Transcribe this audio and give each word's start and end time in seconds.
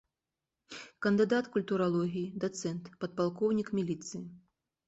Кандыдат 1.05 1.49
культуралогіі, 1.55 2.25
дацэнт, 2.45 2.83
падпалкоўнік 3.05 3.67
міліцыі. 3.83 4.27